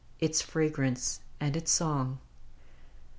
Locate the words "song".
1.69-2.17